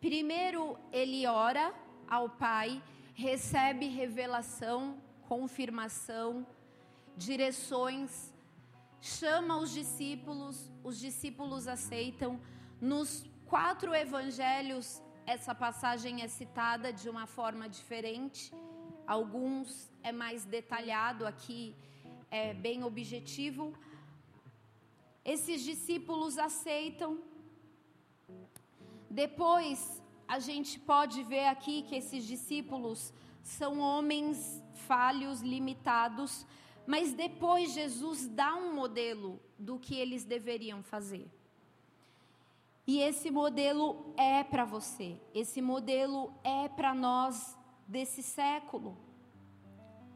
[0.01, 1.73] Primeiro, ele ora
[2.09, 2.83] ao Pai,
[3.15, 5.01] recebe revelação
[5.33, 6.47] confirmação,
[7.17, 8.11] direções,
[9.01, 12.39] chama os discípulos, os discípulos aceitam.
[12.79, 18.53] Nos quatro evangelhos, essa passagem é citada de uma forma diferente.
[19.07, 21.75] Alguns é mais detalhado, aqui
[22.31, 23.73] é bem objetivo.
[25.25, 27.21] Esses discípulos aceitam.
[29.09, 36.47] Depois, a gente pode ver aqui que esses discípulos são homens falhos, limitados,
[36.87, 41.31] mas depois Jesus dá um modelo do que eles deveriam fazer.
[42.87, 47.57] E esse modelo é para você, esse modelo é para nós
[47.87, 48.97] desse século.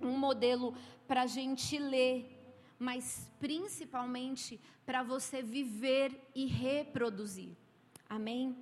[0.01, 0.75] Um modelo
[1.07, 2.36] para a gente ler,
[2.79, 7.57] mas principalmente para você viver e reproduzir.
[8.09, 8.57] Amém?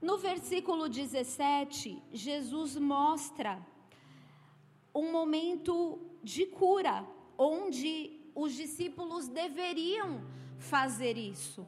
[0.00, 3.64] No versículo 17, Jesus mostra
[4.94, 10.22] um momento de cura, onde os discípulos deveriam
[10.58, 11.66] fazer isso.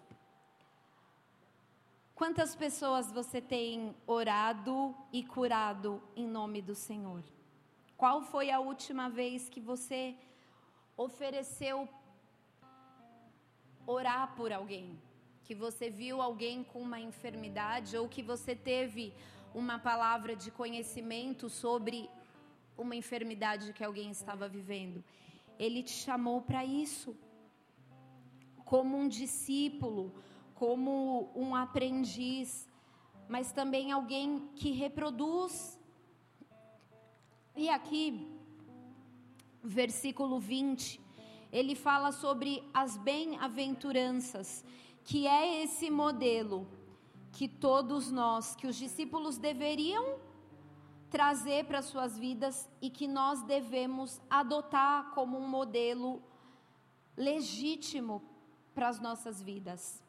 [2.15, 7.23] Quantas pessoas você tem orado e curado em nome do Senhor?
[7.97, 10.17] Qual foi a última vez que você
[10.97, 11.89] ofereceu
[13.87, 14.99] orar por alguém?
[15.47, 19.15] que você viu alguém com uma enfermidade ou que você teve
[19.55, 22.11] uma palavra de conhecimento sobre
[22.77, 25.05] uma enfermidade que alguém estava vivendo.
[25.57, 27.17] Ele te chamou para isso,
[28.65, 30.13] como um discípulo,
[30.57, 32.69] como um aprendiz,
[33.29, 35.79] mas também alguém que reproduz.
[37.57, 38.31] E aqui,
[39.63, 41.01] versículo 20,
[41.51, 44.63] ele fala sobre as bem-aventuranças
[45.03, 46.67] que é esse modelo
[47.33, 50.19] que todos nós, que os discípulos deveriam
[51.09, 56.21] trazer para suas vidas e que nós devemos adotar como um modelo
[57.17, 58.23] legítimo
[58.75, 60.03] para as nossas vidas.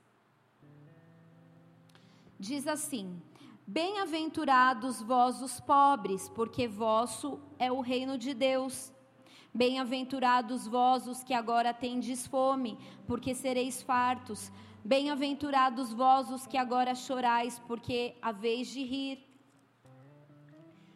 [2.40, 3.22] Diz assim:
[3.70, 8.94] Bem-aventurados vós os pobres, porque vosso é o reino de Deus.
[9.54, 14.50] Bem-aventurados vós os que agora tendes fome, porque sereis fartos.
[14.86, 19.20] Bem-aventurados vós os que agora chorais, porque a vez de rir.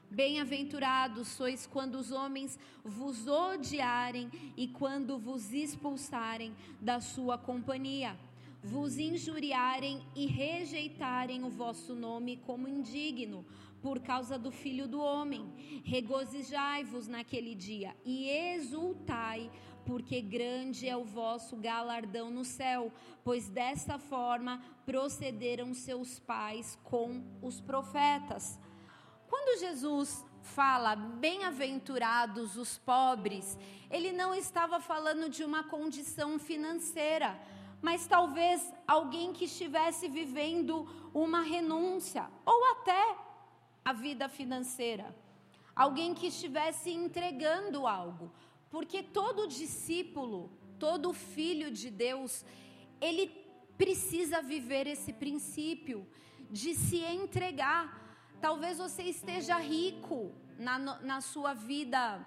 [0.09, 8.17] Bem-aventurados sois quando os homens vos odiarem e quando vos expulsarem da sua companhia,
[8.63, 13.45] vos injuriarem e rejeitarem o vosso nome como indigno,
[13.81, 15.51] por causa do Filho do Homem.
[15.83, 19.49] Regozijai-vos naquele dia e exultai,
[19.85, 22.91] porque grande é o vosso galardão no céu,
[23.23, 28.59] pois dessa forma procederam seus pais com os profetas.
[29.27, 33.57] Quando Jesus fala bem-aventurados os pobres,
[33.89, 37.39] ele não estava falando de uma condição financeira,
[37.81, 43.17] mas talvez alguém que estivesse vivendo uma renúncia ou até
[43.83, 45.15] a vida financeira,
[45.75, 48.31] alguém que estivesse entregando algo.
[48.69, 52.45] Porque todo discípulo, todo filho de Deus,
[53.01, 53.27] ele
[53.77, 56.07] precisa viver esse princípio
[56.49, 57.99] de se entregar.
[58.39, 62.25] Talvez você esteja rico na, na sua vida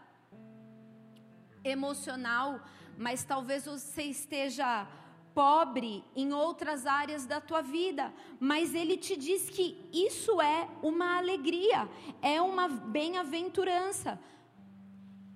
[1.62, 2.60] emocional,
[2.98, 4.86] mas talvez você esteja
[5.34, 11.16] pobre em outras áreas da tua vida, mas ele te diz que isso é uma
[11.16, 11.88] alegria,
[12.22, 14.18] é uma bem-aventurança.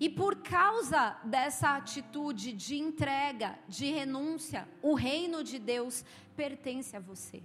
[0.01, 6.05] E por causa dessa atitude de entrega, de renúncia, o reino de Deus
[6.37, 7.43] pertence a você.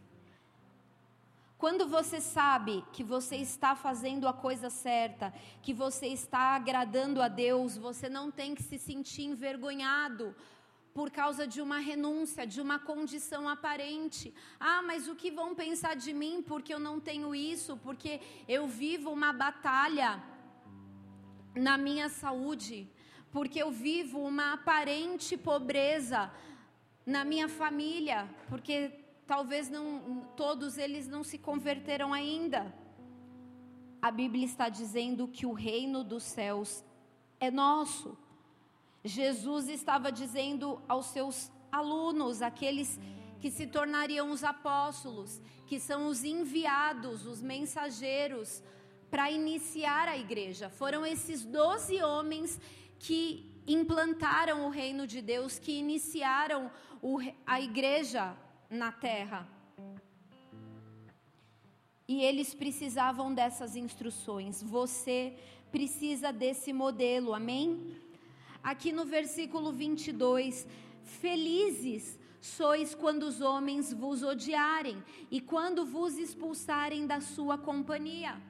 [1.58, 7.28] Quando você sabe que você está fazendo a coisa certa, que você está agradando a
[7.28, 10.36] Deus, você não tem que se sentir envergonhado
[10.94, 14.34] por causa de uma renúncia, de uma condição aparente.
[14.60, 18.68] Ah, mas o que vão pensar de mim porque eu não tenho isso, porque eu
[18.68, 20.22] vivo uma batalha
[21.56, 22.88] na minha saúde,
[23.32, 26.32] porque eu vivo uma aparente pobreza
[27.06, 28.92] na minha família, porque
[29.26, 32.74] talvez não todos eles não se converteram ainda.
[34.02, 36.84] A Bíblia está dizendo que o reino dos céus
[37.40, 38.18] é nosso.
[39.04, 43.00] Jesus estava dizendo aos seus alunos, aqueles
[43.40, 48.64] que se tornariam os apóstolos, que são os enviados, os mensageiros,
[49.12, 50.70] para iniciar a igreja.
[50.70, 52.60] Foram esses doze homens
[52.98, 58.36] que implantaram o reino de Deus, que iniciaram o, a igreja
[58.70, 59.48] na terra.
[62.08, 64.64] E eles precisavam dessas instruções.
[64.64, 65.36] Você
[65.72, 67.98] precisa desse modelo, amém?
[68.64, 70.66] Aqui no versículo 22,
[71.04, 78.42] felizes sois quando os homens vos odiarem e quando vos expulsarem da sua companhia.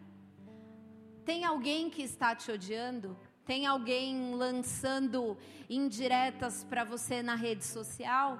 [1.26, 3.18] Tem alguém que está te odiando?
[3.46, 5.38] Tem alguém lançando
[5.70, 8.40] indiretas para você na rede social?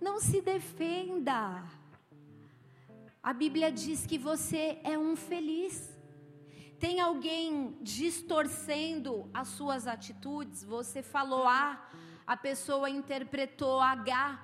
[0.00, 1.64] Não se defenda.
[3.22, 5.91] A Bíblia diz que você é um feliz
[6.82, 11.80] tem alguém distorcendo as suas atitudes, você falou A,
[12.26, 14.42] a pessoa interpretou H,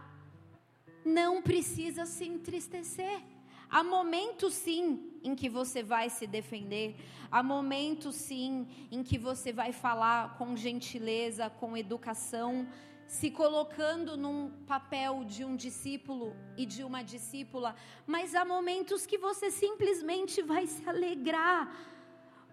[1.05, 3.21] não precisa se entristecer.
[3.69, 6.95] Há momentos sim em que você vai se defender,
[7.29, 12.69] há momentos sim em que você vai falar com gentileza, com educação,
[13.09, 17.75] se colocando num papel de um discípulo e de uma discípula,
[18.07, 21.97] mas há momentos que você simplesmente vai se alegrar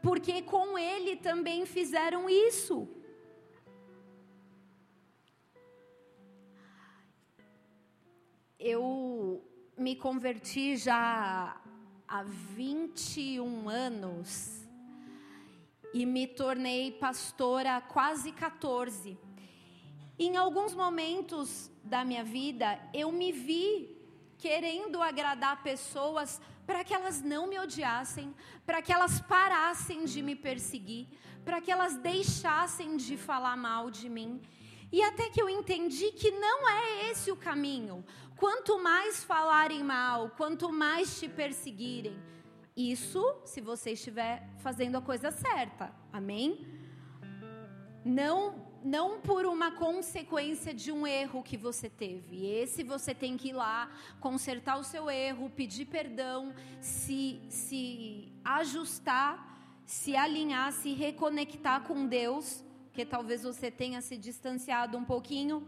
[0.05, 2.87] porque com ele também fizeram isso.
[8.59, 9.43] Eu
[9.75, 11.59] me converti já
[12.07, 14.67] há 21 anos
[15.91, 19.17] e me tornei pastora há quase 14.
[20.19, 23.97] Em alguns momentos da minha vida, eu me vi
[24.37, 28.33] querendo agradar pessoas para que elas não me odiassem,
[28.65, 31.07] para que elas parassem de me perseguir,
[31.43, 34.41] para que elas deixassem de falar mal de mim.
[34.91, 38.03] E até que eu entendi que não é esse o caminho.
[38.35, 42.17] Quanto mais falarem mal, quanto mais te perseguirem,
[42.75, 45.93] isso se você estiver fazendo a coisa certa.
[46.11, 46.67] Amém?
[48.03, 52.45] Não não por uma consequência de um erro que você teve.
[52.45, 59.57] Esse você tem que ir lá, consertar o seu erro, pedir perdão, se, se ajustar,
[59.87, 62.63] se alinhar, se reconectar com Deus,
[62.93, 65.67] que talvez você tenha se distanciado um pouquinho.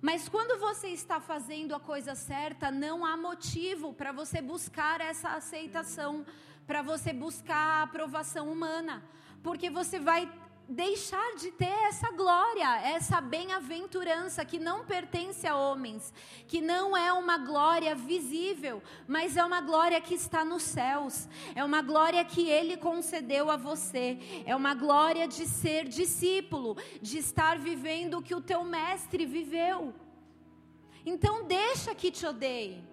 [0.00, 5.30] Mas quando você está fazendo a coisa certa, não há motivo para você buscar essa
[5.30, 6.24] aceitação,
[6.68, 9.02] para você buscar a aprovação humana,
[9.42, 10.30] porque você vai
[10.68, 16.12] deixar de ter essa glória, essa bem-aventurança que não pertence a homens,
[16.46, 21.64] que não é uma glória visível, mas é uma glória que está nos céus, é
[21.64, 27.58] uma glória que Ele concedeu a você, é uma glória de ser discípulo, de estar
[27.58, 29.94] vivendo o que o teu mestre viveu.
[31.04, 32.91] Então, deixa que te odeie.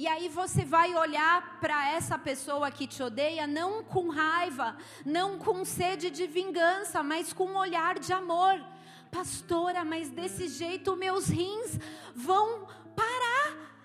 [0.00, 4.74] E aí você vai olhar para essa pessoa que te odeia não com raiva,
[5.04, 8.58] não com sede de vingança, mas com um olhar de amor.
[9.10, 11.78] Pastora, mas desse jeito meus rins
[12.14, 13.76] vão parar.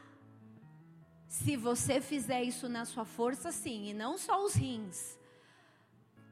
[1.28, 5.18] Se você fizer isso na sua força, sim, e não só os rins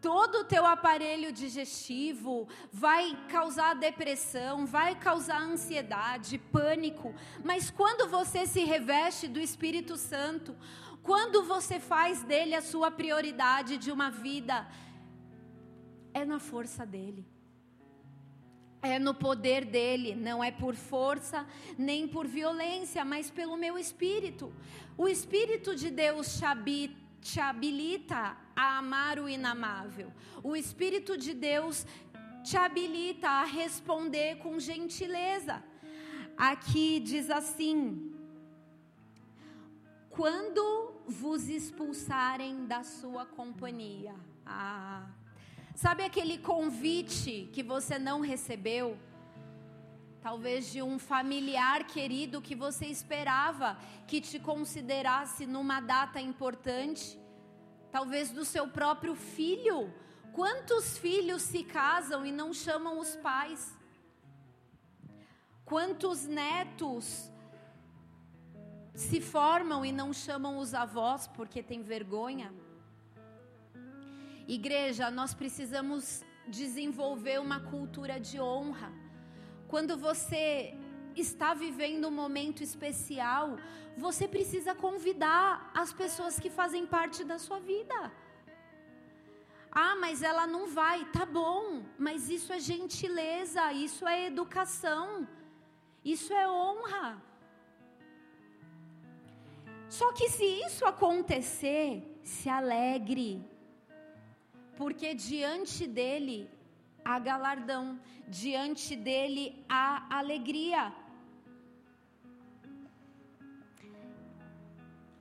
[0.04, 7.16] todo o teu aparelho digestivo, vai causar depressão, vai causar ansiedade, pânico.
[7.42, 10.54] Mas quando você se reveste do Espírito Santo,
[11.02, 14.68] quando você faz dele a sua prioridade de uma vida,
[16.14, 17.26] é na força dele.
[18.82, 21.48] é no poder dele, não é por força
[21.78, 24.54] nem por violência, mas pelo meu espírito.
[24.98, 26.38] O espírito de Deus
[27.22, 30.12] te, habilita a amar o inamável.
[30.44, 31.86] O espírito de Deus
[32.44, 35.64] te habilita a responder com gentileza.
[36.38, 38.14] Aqui diz assim:
[40.10, 44.16] quando vos expulsarem da sua companhia.
[44.46, 45.08] Ah,
[45.76, 48.96] Sabe aquele convite que você não recebeu?
[50.22, 53.78] Talvez de um familiar querido que você esperava
[54.08, 57.20] que te considerasse numa data importante.
[57.96, 59.78] Talvez do seu próprio filho.
[60.40, 63.62] Quantos filhos se casam e não chamam os pais?
[65.64, 67.32] Quantos netos
[68.96, 72.52] se formam e não chamam os avós porque tem vergonha?
[74.48, 78.92] Igreja, nós precisamos desenvolver uma cultura de honra.
[79.68, 80.76] Quando você
[81.22, 83.58] está vivendo um momento especial,
[83.98, 88.12] você precisa convidar as pessoas que fazem parte da sua vida.
[89.72, 95.28] Ah, mas ela não vai, tá bom, mas isso é gentileza, isso é educação,
[96.06, 97.22] isso é honra.
[99.90, 103.44] Só que se isso acontecer, se alegre,
[104.76, 106.50] porque diante dele
[107.04, 110.94] há galardão, diante dele há alegria.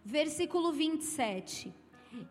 [0.05, 1.72] Versículo 27.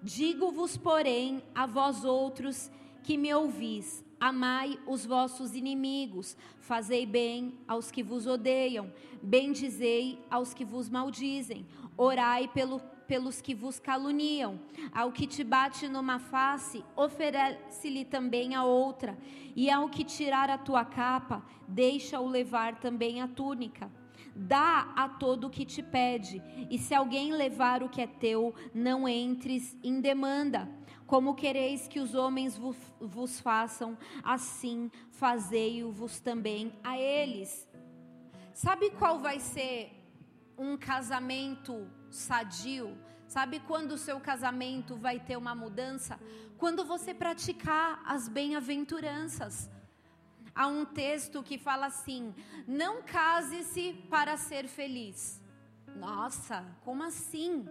[0.04, 2.70] Digo-vos, porém, a vós outros
[3.04, 8.94] que me ouvis, amai os vossos inimigos, fazei bem aos que vos odeiam,
[9.24, 11.66] bendizei aos que vos maldizem,
[11.98, 12.80] orai pelo
[13.12, 14.58] pelos que vos caluniam.
[14.94, 19.18] Ao que te bate numa face, oferece-lhe também a outra.
[19.54, 23.92] E ao que tirar a tua capa, deixa-o levar também a túnica.
[24.36, 28.56] Dá a todo o que te pede, e se alguém levar o que é teu,
[28.74, 30.70] não entres em demanda.
[31.06, 37.68] Como quereis que os homens vos, vos façam, assim fazei-o-vos também a eles.
[38.54, 39.92] Sabe qual vai ser
[40.58, 42.98] um casamento sadio?
[43.28, 46.20] Sabe quando o seu casamento vai ter uma mudança?
[46.58, 49.70] Quando você praticar as bem-aventuranças.
[50.54, 52.34] Há um texto que fala assim:
[52.68, 55.42] não case-se para ser feliz.
[55.96, 57.68] Nossa, como assim?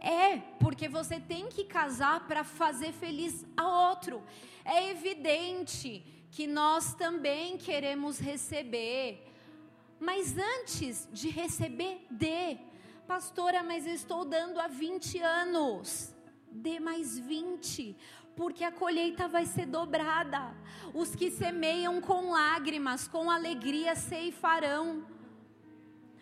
[0.00, 4.22] É, porque você tem que casar para fazer feliz a outro.
[4.64, 9.26] É evidente que nós também queremos receber,
[9.98, 12.58] mas antes de receber, dê.
[13.06, 16.12] Pastora, mas eu estou dando há 20 anos.
[16.50, 17.96] Dê mais 20,
[18.36, 20.54] porque a colheita vai ser dobrada.
[20.92, 25.04] Os que semeiam com lágrimas, com alegria ceifarão.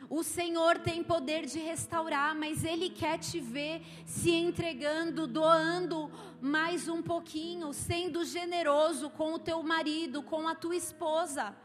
[0.09, 6.11] O Senhor tem poder de restaurar, mas Ele quer te ver se entregando, doando
[6.41, 11.57] mais um pouquinho, sendo generoso com o teu marido, com a tua esposa.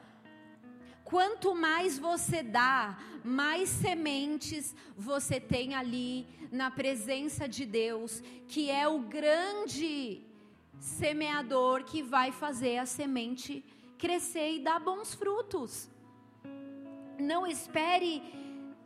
[1.04, 8.88] Quanto mais você dá, mais sementes você tem ali na presença de Deus, que é
[8.88, 10.29] o grande
[10.80, 13.64] semeador que vai fazer a semente
[13.98, 15.90] crescer e dar bons frutos.
[17.20, 18.24] Não espere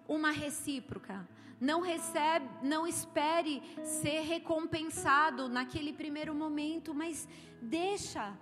[0.07, 1.27] uma recíproca.
[1.61, 7.27] Não recebe, não espere ser recompensado naquele primeiro momento, mas
[7.61, 8.37] deixa,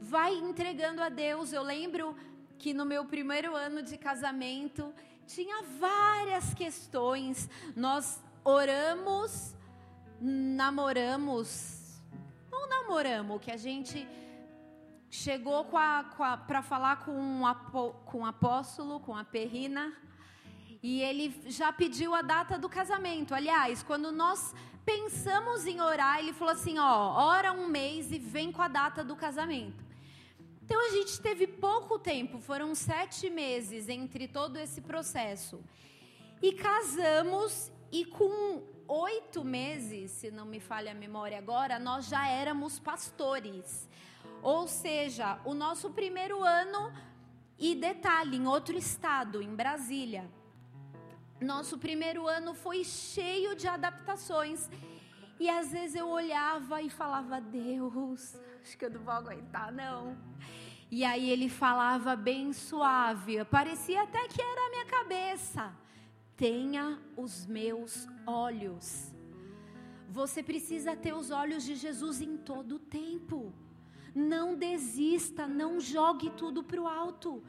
[0.00, 1.52] vai entregando a Deus.
[1.52, 2.14] Eu lembro
[2.58, 4.92] que no meu primeiro ano de casamento
[5.26, 7.48] tinha várias questões.
[7.74, 9.54] Nós oramos,
[10.20, 11.77] namoramos,
[12.58, 14.08] não namoramos, que a gente
[15.10, 17.42] chegou para falar com, um,
[18.04, 19.96] com o apóstolo, com a perrina,
[20.82, 23.34] e ele já pediu a data do casamento.
[23.34, 24.54] Aliás, quando nós
[24.84, 29.04] pensamos em orar, ele falou assim: ó, ora um mês e vem com a data
[29.04, 29.84] do casamento.
[30.64, 35.60] Então a gente teve pouco tempo, foram sete meses entre todo esse processo.
[36.42, 42.26] E casamos, e com oito meses, se não me falha a memória agora, nós já
[42.26, 43.88] éramos pastores.
[44.42, 46.92] Ou seja, o nosso primeiro ano,
[47.58, 50.30] e detalhe, em outro estado, em Brasília.
[51.40, 54.68] Nosso primeiro ano foi cheio de adaptações.
[55.38, 60.16] E às vezes eu olhava e falava: Deus, acho que eu não vou aguentar, não.
[60.90, 65.72] E aí ele falava bem suave, parecia até que era a minha cabeça.
[66.38, 69.12] Tenha os meus olhos.
[70.08, 73.52] Você precisa ter os olhos de Jesus em todo o tempo.
[74.14, 77.42] Não desista, não jogue tudo para o alto.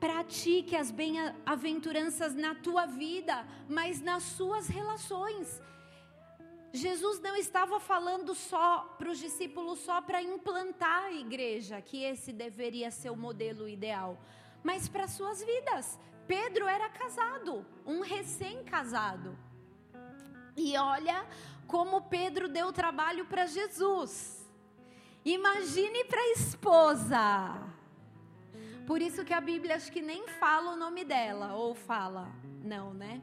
[0.00, 5.62] Pratique as bem-aventuranças na tua vida, mas nas suas relações.
[6.72, 12.32] Jesus não estava falando só para os discípulos só para implantar a igreja, que esse
[12.32, 14.20] deveria ser o modelo ideal,
[14.64, 15.98] mas para suas vidas.
[16.26, 19.36] Pedro era casado, um recém-casado.
[20.56, 21.26] E olha
[21.66, 24.44] como Pedro deu trabalho para Jesus.
[25.24, 27.66] Imagine para a esposa.
[28.86, 32.30] Por isso que a Bíblia acho que nem fala o nome dela, ou fala,
[32.62, 33.20] não, né?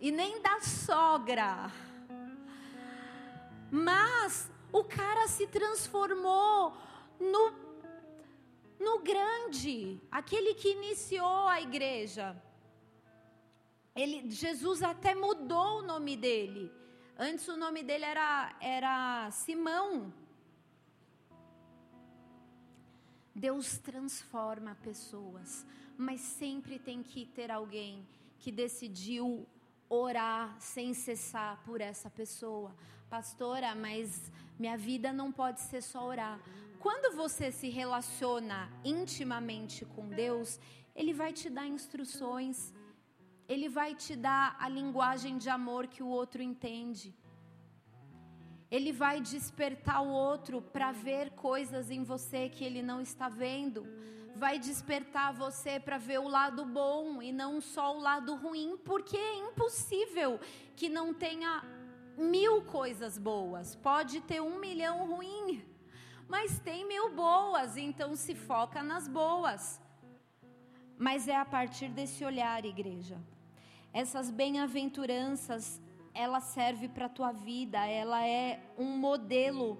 [0.00, 1.70] E nem da sogra.
[3.70, 6.74] Mas o cara se transformou
[7.20, 7.52] no,
[8.80, 12.42] no grande, aquele que iniciou a igreja.
[13.94, 16.72] Ele, Jesus até mudou o nome dele.
[17.18, 20.12] Antes o nome dele era, era Simão.
[23.34, 25.66] Deus transforma pessoas,
[25.98, 28.06] mas sempre tem que ter alguém
[28.38, 29.46] que decidiu
[29.88, 32.74] orar sem cessar por essa pessoa
[33.10, 36.40] pastora, mas minha vida não pode ser só orar.
[36.80, 40.58] Quando você se relaciona intimamente com Deus,
[40.96, 42.72] Ele vai te dar instruções,
[43.46, 47.14] Ele vai te dar a linguagem de amor que o outro entende.
[48.70, 53.84] Ele vai despertar o outro para ver coisas em você que ele não está vendo.
[54.36, 59.18] Vai despertar você para ver o lado bom e não só o lado ruim, porque
[59.18, 60.40] é impossível
[60.76, 61.62] que não tenha
[62.16, 65.62] mil coisas boas, pode ter um milhão ruim,
[66.30, 69.80] mas tem mil boas, então se foca nas boas.
[70.96, 73.18] Mas é a partir desse olhar, igreja.
[73.92, 75.80] Essas bem-aventuranças,
[76.14, 79.76] ela serve para a tua vida, ela é um modelo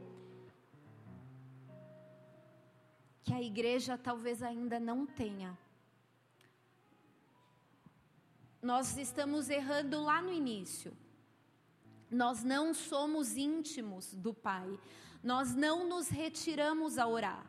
[3.23, 5.57] que a igreja talvez ainda não tenha.
[8.61, 10.93] Nós estamos errando lá no início.
[12.11, 14.69] Nós não somos íntimos do Pai.
[15.23, 17.45] Nós não nos retiramos a orar.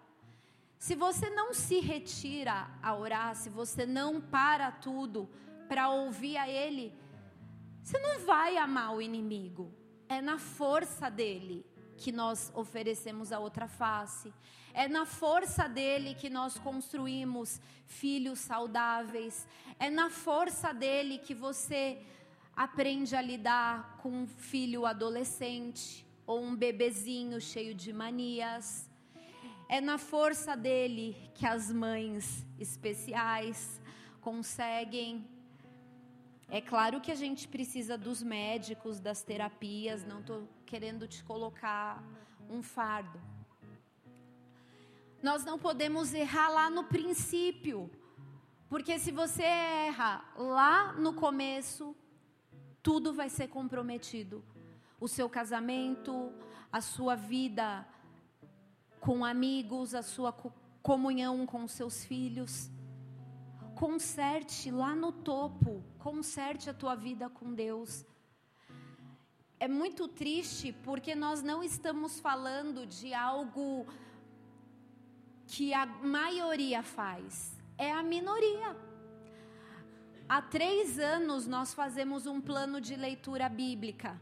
[0.78, 5.30] Se você não se retira a orar, se você não para tudo
[5.68, 6.94] para ouvir a Ele,
[7.84, 9.72] você não vai amar o inimigo.
[10.10, 11.66] É na força dele
[11.98, 14.34] que nós oferecemos a outra face.
[14.74, 19.48] É na força dele que nós construímos filhos saudáveis.
[19.80, 22.02] É na força dele que você
[22.56, 28.90] aprende a lidar com um filho adolescente ou um bebezinho cheio de manias.
[29.68, 33.82] É na força dele que as mães especiais
[34.22, 35.28] conseguem.
[36.48, 42.02] É claro que a gente precisa dos médicos, das terapias, não estou querendo te colocar
[42.50, 43.20] um fardo.
[45.22, 47.92] Nós não podemos errar lá no princípio,
[48.70, 51.96] porque se você erra lá no começo,
[52.82, 54.44] tudo vai ser comprometido.
[55.02, 56.32] O seu casamento,
[56.72, 57.86] a sua vida
[59.02, 60.32] com amigos, a sua
[60.82, 62.70] comunhão com seus filhos.
[63.76, 68.06] Conserte lá no topo, conserte a tua vida com Deus.
[69.60, 73.86] É muito triste porque nós não estamos falando de algo
[75.48, 78.76] que a maioria faz, é a minoria.
[80.30, 84.20] Há três anos nós fazemos um plano de leitura bíblica.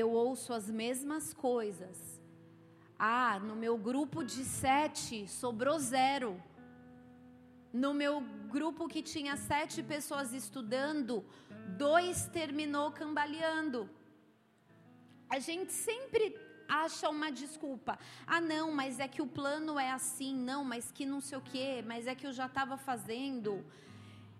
[0.00, 1.96] Eu ouço as mesmas coisas.
[2.98, 6.30] Ah, no meu grupo de sete sobrou zero.
[7.72, 8.20] No meu
[8.54, 11.24] grupo que tinha sete pessoas estudando,
[11.78, 13.88] dois terminou cambaleando.
[15.30, 16.24] A gente sempre
[16.68, 17.98] acha uma desculpa.
[18.26, 20.34] Ah, não, mas é que o plano é assim.
[20.50, 21.82] Não, mas que não sei o quê.
[21.86, 23.64] Mas é que eu já estava fazendo.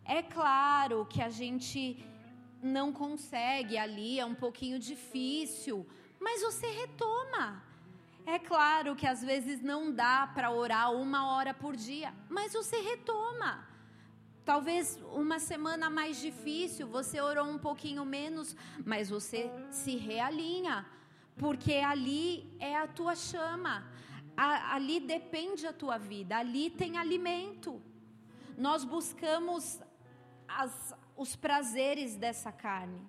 [0.05, 1.81] É claro que a gente
[2.63, 5.87] não consegue ali, é um pouquinho difícil,
[6.21, 7.63] mas você retoma.
[8.25, 12.81] É claro que às vezes não dá para orar uma hora por dia, mas você
[12.81, 13.65] retoma.
[14.45, 20.87] Talvez uma semana mais difícil, você orou um pouquinho menos, mas você se realinha,
[21.37, 23.85] porque ali é a tua chama,
[24.37, 27.81] ali depende a tua vida, ali tem alimento.
[28.59, 29.81] Nós buscamos
[30.49, 33.01] as, os prazeres dessa carne.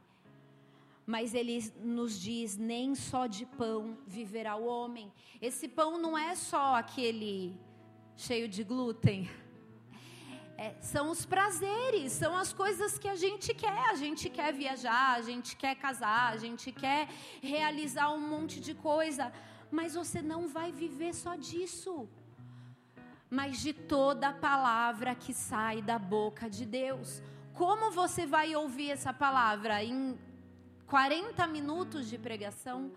[1.05, 5.11] Mas ele nos diz: nem só de pão viverá o homem.
[5.41, 7.57] Esse pão não é só aquele
[8.17, 9.29] cheio de glúten.
[10.57, 13.89] É, são os prazeres, são as coisas que a gente quer.
[13.91, 17.07] A gente quer viajar, a gente quer casar, a gente quer
[17.41, 19.31] realizar um monte de coisa.
[19.69, 22.09] mas você não vai viver só disso.
[23.29, 27.21] Mas de toda a palavra que sai da boca de Deus.
[27.57, 29.83] Como você vai ouvir essa palavra?
[29.83, 30.15] Em
[30.85, 32.91] 40 minutos de pregação,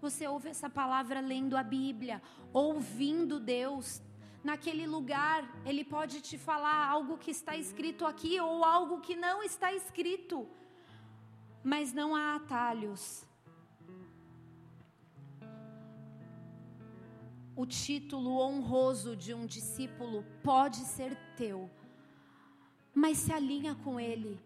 [0.00, 2.20] você ouve essa palavra lendo a Bíblia,
[2.52, 4.02] ouvindo Deus.
[4.42, 9.44] Naquele lugar, Ele pode te falar algo que está escrito aqui ou algo que não
[9.44, 10.48] está escrito.
[11.62, 13.24] Mas não há atalhos.
[17.54, 21.70] O título honroso de um discípulo pode ser teu,
[22.94, 24.38] mas se alinha com ele.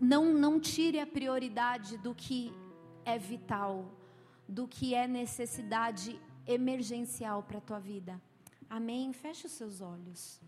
[0.00, 2.52] Não, não tire a prioridade do que
[3.04, 3.90] é vital,
[4.46, 8.20] do que é necessidade emergencial para a tua vida.
[8.70, 9.12] Amém?
[9.12, 10.40] Feche os seus olhos.